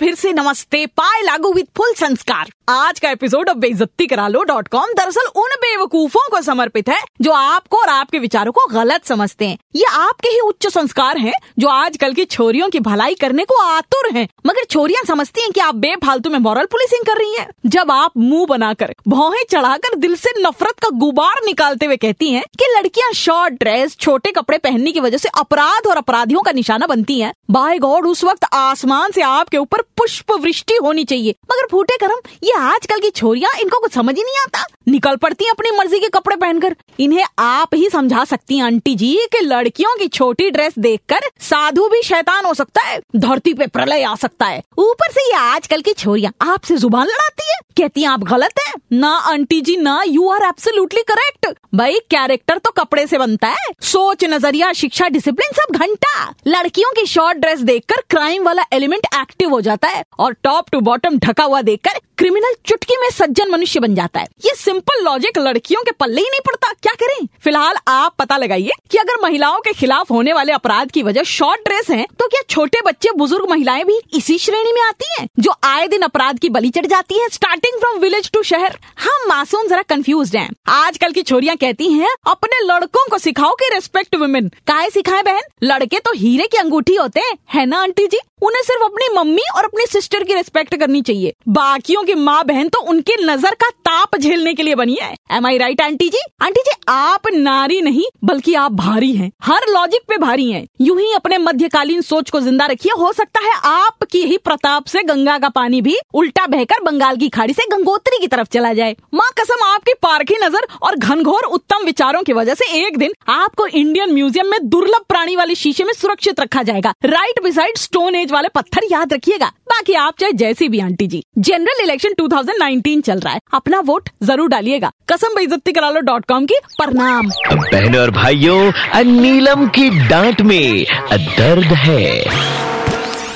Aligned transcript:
फिर 0.00 0.14
से 0.14 0.32
नमस्ते, 0.32 0.86
पाए 0.86 1.22
लागू 1.22 1.52
विद 1.52 1.66
फुल 1.76 1.92
संस्कार। 1.92 2.50
आज 2.68 3.00
का 3.00 3.10
एपिसोड 3.10 3.48
अब 3.48 3.56
बेइज्जती 3.56 4.06
करा 4.06 4.28
लो 4.28 4.42
डॉट 4.42 4.68
कॉम 4.68 4.92
दरअसल 4.96 5.26
उन 5.36 5.48
बेवकूफों 5.50 6.28
को 6.30 6.40
समर्पित 6.42 6.88
है, 6.88 7.00
जो 7.20 7.32
आपको 7.32 7.78
और 7.78 7.88
आपके 7.88 8.18
विचारों 8.18 8.52
को 8.52 8.66
गलत 8.72 9.04
समझते 9.04 9.46
हैं। 9.46 9.58
ये 9.74 9.84
आपके 9.92 10.28
ही 10.28 10.40
उच्च 10.40 10.66
संस्कार 10.66 11.18
हैं, 11.18 11.32
जो 11.58 11.68
आजकल 11.68 12.12
की 12.12 12.24
छोरियों 12.24 12.68
की 12.68 12.80
भलाई 12.80 13.14
करने 13.14 13.44
को 13.44 13.62
आतुर 13.62 14.10
हैं। 14.12 14.28
मगर 14.46 14.64
छोरियाँ 14.64 15.04
समझती 15.04 15.40
हैं 15.40 15.50
कि 15.52 15.60
आप 15.60 15.74
बेफालतू 15.74 16.30
में 16.30 16.38
मॉरल 16.38 16.66
पुलिसिंग 16.66 17.04
कर 17.06 17.18
रही 17.18 17.36
हैं। 17.36 17.48
जब 17.66 17.90
आप 17.90 18.12
मुँह 18.16 18.46
बनाकर, 18.46 18.94
भौहें 19.08 19.44
चढ़ाकर 19.50 19.94
दिल 19.94 20.16
से 20.16 20.30
नफरत 20.38 20.78
का 20.78 20.88
गुबार 20.88 21.44
निकालते 21.46 21.86
हुए 21.86 21.96
कहती 21.96 22.30
हैं 22.30 22.44
कि 22.58 22.72
लड़कियाँ 22.78 23.12
शॉर्ट 23.12 23.54
ड्रेस 23.54 23.96
छोटे 23.96 24.32
कपड़े 24.32 24.58
पहनने 24.58 24.92
की 24.92 25.00
वजह 25.00 25.16
से 25.16 25.28
अपराध 25.28 25.86
और 25.86 25.96
अपराधियों 25.96 26.42
का 26.42 26.52
निशाना 26.52 26.86
बनती 26.86 27.20
हैं। 27.20 27.34
बाय 27.50 27.78
गॉड, 27.78 28.06
उस 28.06 28.24
वक्त 28.24 28.44
आसमान 28.52 29.10
से 29.10 29.22
आपके 29.22 29.56
ऊपर 29.56 29.82
पुष्प 30.00 30.32
वृष्टि 30.32 30.74
होनी 30.74 31.04
चाहिए। 31.04 31.34
मगर 31.44 31.66
फूटे 31.70 31.96
करम, 31.96 32.20
ये 32.44 32.52
आजकल 32.52 33.00
की 33.00 33.10
छोरियाँ, 33.10 33.50
इनको 33.60 33.78
कुछ 33.78 33.92
समझ 33.92 34.16
ही 34.16 34.22
नहीं 34.22 34.38
आता। 34.42 34.64
निकल 34.88 35.16
पड़ती 35.16 35.44
हैं 35.44 35.52
अपनी 35.52 35.70
मर्ज़ी 35.70 35.98
के 35.98 36.08
कपड़े 36.08 36.36
पहनकर। 36.36 36.76
इन्हें 37.00 37.24
आप 37.38 37.74
ही 37.74 37.88
समझा 37.90 38.24
सकती 38.24 38.56
हैं, 38.56 38.64
आंटी 38.64 38.94
जी, 38.94 39.18
कि 39.32 39.40
लड़कियों 39.40 39.94
की 39.96 40.08
छोटी 40.08 40.50
ड्रेस 40.50 40.78
देखकर 40.78 41.28
साधु 41.40 41.88
भी 41.88 42.02
शैतान 42.02 42.44
हो 42.44 42.54
सकता 42.54 42.82
है, 42.82 43.00
धरती 43.16 43.54
पे 43.54 43.66
प्रलय 43.66 44.02
आ 44.02 44.14
सकता 44.14 44.46
है। 44.46 44.62
ऊपर 44.78 45.12
से 45.12 45.26
ये 45.26 45.36
आजकल 45.38 45.80
की 45.80 45.92
छोरियाँ 45.92 46.32
आपसे 46.42 46.76
ज़ुबान 46.76 47.06
लड़ाती 47.06 47.50
है। 47.50 47.58
कहती 47.76 48.02
हैं, 48.02 48.08
आप 48.08 48.20
गलत 48.20 48.58
हैं। 48.58 48.74
ना, 48.92 49.08
आंटी 49.08 49.60
जी, 49.60 49.76
ना 49.76 50.02
यू 50.06 50.28
आर 50.28 50.42
एब्सोल्युटली 50.42 51.02
करेक्ट 51.02 51.46
भाई 51.74 51.98
कैरेक्टर 52.10 52.58
तो 52.58 52.70
कपड़े 52.70 53.06
से 53.06 53.18
बनता 53.18 53.48
है। 53.48 53.68
सोच, 53.82 54.24
नज़रिया, 54.24 54.72
शिक्षा 54.72 55.08
डिसिप्लिन 55.08 55.52
सब 55.52 55.76
घंटा। 55.76 56.34
लड़कियों 56.46 56.90
की 56.92 57.06
शॉर्ट 57.06 57.38
ड्रेस 57.38 57.60
देखकर 57.60 58.02
क्राइम 58.10 58.44
वाला 58.44 58.62
एलिमेंट 58.72 59.06
एक्टिव 59.14 59.50
हो 59.50 59.60
जाता 59.60 59.88
है। 59.88 59.89
और 60.18 60.32
टॉप 60.42 60.70
टू 60.70 60.80
बॉटम 60.80 61.18
ढका 61.18 61.44
हुआ 61.44 61.62
देखकर 61.62 62.00
क्रिमिनल 62.20 62.54
चुटकी 62.66 62.96
में 63.00 63.08
सज्जन 63.10 63.50
मनुष्य 63.50 63.80
बन 63.80 63.94
जाता 63.94 64.20
है। 64.20 64.26
ये 64.44 64.54
सिंपल 64.54 65.02
लॉजिक 65.04 65.38
लड़कियों 65.38 65.82
के 65.82 65.90
पल्ले 65.92 66.20
ही 66.20 66.28
नहीं 66.28 66.40
पड़ता। 66.46 66.72
क्या 66.72 66.92
करें? 66.94 67.26
फ़िलहाल 67.44 67.76
आप 67.88 68.14
पता 68.18 68.36
लगाइए 68.36 68.72
कि 68.90 68.98
अगर 68.98 69.20
महिलाओं 69.22 69.60
के 69.60 69.72
खिलाफ 69.72 70.10
होने 70.10 70.32
वाले 70.32 70.52
अपराध 70.52 70.90
की 70.90 71.02
वजह 71.02 71.22
शॉर्ट 71.22 71.60
ड्रेस 71.60 71.88
है 71.90 72.06
तो 72.20 72.26
क्या 72.26 72.40
छोटे 72.50 72.80
बच्चे, 72.86 73.10
बुज़ुर्ग 73.12 73.48
महिलाएँ 73.50 73.84
भी 73.84 73.98
इसी 74.14 74.36
श्रेणी 74.38 74.72
में 74.72 74.82
आती 74.82 75.06
है, 75.12 75.26
जो 75.38 75.54
आए 75.64 75.86
दिन 75.88 76.02
अपराध 76.02 76.38
की 76.38 76.48
बलि 76.48 76.70
चढ़ 76.70 76.86
जाती 76.86 77.20
है 77.20 77.28
स्टार्टिंग 77.28 77.80
फ्रॉम 77.80 77.98
विलेज 77.98 78.30
टू 78.30 78.42
शहर? 78.42 78.76
हम 78.98 79.28
मासूम 79.28 79.66
जरा 79.68 79.82
कंफ्यूज 79.84 80.36
है। 80.36 80.48
आजकल 80.68 81.12
की 81.12 81.22
छोरियाँ 81.22 81.56
कहती 81.56 81.92
हैं, 81.92 82.14
अपने 82.26 82.64
लड़कों 82.64 83.08
को 83.10 83.18
सिखाओ 83.18 83.54
की 83.54 83.74
रेस्पेक्ट 83.74 84.14
वुमेन 84.16 84.50
काहे 84.66 84.90
सिखाए 84.90 85.22
बहन? 85.22 85.40
लड़के 85.62 85.98
तो 85.98 86.12
हीरे 86.14 86.46
की 86.46 86.58
अंगूठी 86.58 86.94
होते 86.94 87.20
हैं, 87.20 87.36
है 87.50 87.66
ना 87.66 87.82
आंटी 87.82 88.06
जी? 88.06 88.18
उन्हें 88.42 88.62
सिर्फ़ 88.62 88.82
अपनी 88.82 89.08
मम्मी 89.14 89.42
और 89.56 89.64
अपनी 89.64 89.86
सिस्टर 89.86 90.22
की 90.24 90.34
रेस्पेक्ट 90.34 90.74
करनी 90.76 91.00
चाहिए। 91.02 91.32
बाकियों 91.48 92.02
की 92.10 92.14
माँ 92.16 92.44
बहन 92.44 92.68
तो 92.68 92.80
उनके 92.90 93.22
नज़र 93.24 93.54
का 93.54 93.70
ताप 93.86 94.16
झेलने 94.16 94.54
के 94.54 94.62
लिए 94.62 94.74
बनी 94.74 94.96
है। 95.02 95.14
Am 95.30 95.46
I 95.46 95.58
right 95.58 95.80
aunty 95.80 96.08
ji? 96.08 96.20
Aunty 96.42 96.60
ji, 96.60 96.70
आप 96.88 97.26
नारी 97.34 97.80
नहीं, 97.80 98.04
बल्कि 98.24 98.54
आप 98.54 98.72
भारी 98.72 99.10
हैं। 99.12 99.30
हर 99.42 99.66
लॉजिक 99.68 100.00
पे 100.08 100.16
भारी 100.18 100.50
हैं। 100.50 100.64
यूँ 100.80 100.98
ही 101.00 101.12
अपने 101.14 101.38
मध्यकालीन 101.38 102.00
सोच 102.00 102.30
को 102.30 102.40
ज़िंदा 102.40 102.66
रखिए। 102.66 102.92
हो 102.98 103.12
सकता 103.12 103.40
है 103.40 103.52
आपकी 103.66 104.22
ही 104.22 104.36
प्रताप 104.38 104.86
से 104.86 105.02
गंगा 105.02 105.38
का 105.38 105.48
पानी 105.50 105.80
भी 105.82 105.96
उल्टा 106.14 106.46
बहकर 106.46 106.82
बंगाल 106.84 107.16
की 107.16 107.28
खाड़ी 107.28 107.52
से 107.52 107.66
गंगोत्री 107.72 108.18
की 108.20 108.26
तरफ़ 108.26 108.48
चला 108.48 108.72
जाए। 108.72 108.96
माँ 109.14 109.28
कसम, 109.40 109.64
आपकी 109.64 109.94
पारखी 110.02 110.36
नज़र 110.42 110.66
और 110.82 110.96
घनघोर 110.96 111.44
उत्तम 111.44 111.84
विचारों 111.84 112.22
की 112.22 112.32
वजह 112.32 112.54
से 112.54 112.70
एक 112.78 112.98
दिन 112.98 113.12
आपको 113.30 113.66
इंडियन 113.66 114.14
म्यूज़ियम 114.14 114.50
में 114.50 114.68
दुर्लभ 114.68 115.04
प्राणी 115.08 115.36
वाले 115.36 115.54
शीशे 115.54 115.84
में 115.84 115.92
सुरक्षित 115.92 116.40
रखा 116.40 116.62
जाएगा। 116.62 116.94
राइट 117.04 117.42
बिसाइड 117.42 117.78
स्टोन 117.78 118.14
एज 118.14 118.32
वाले 118.32 118.48
पत्थर 118.48 118.88
याद 118.92 119.12
रखिएगा। 119.12 119.52
बाकी 119.70 119.94
आप 119.94 120.18
चाहे 120.20 120.32
जैसी 120.34 120.68
भी 120.68 120.80
आंटी 120.80 121.06
जी। 121.06 121.22
जनरल 121.38 121.82
इलेक्शन 121.82 122.14
2019 122.14 123.00
चल 123.02 123.18
रहा 123.18 123.34
है। 123.34 123.40
अपना 123.54 123.80
वोट 123.80 124.08
ज़रूर 124.22 124.48
डालिएगा। 124.48 124.90
कसम 125.20 125.34
बेइज्जती 125.36 125.72
करा 125.72 125.88
लो 125.90 126.00
डॉट 126.00 126.24
कॉम 126.24 126.44
की 126.46 126.54
प्रणाम। 126.76 127.26
बहनों 127.52 128.00
और 128.00 128.10
भाइयों 128.10 129.02
नीलम 129.04 129.66
की 129.68 129.88
डांट 130.08 130.40
में 130.42 130.84
दर्द 131.12 131.72
है। 131.76 132.04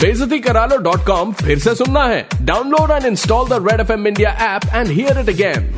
बेजती 0.00 0.38
करा 0.38 0.64
लो 0.66 0.76
डॉट 0.82 1.06
कॉम 1.06 1.32
फिर 1.40 1.58
से 1.58 1.74
सुनना 1.74 2.04
है। 2.04 2.26
Download 2.42 2.90
and 2.92 3.06
install 3.06 3.48
the 3.48 3.64
red 3.68 3.80
F 3.80 3.92
M 3.92 4.06
India 4.06 4.30
app 4.46 4.66
and 4.74 4.88
hear 4.88 5.20
it 5.20 5.28
again 5.28 5.72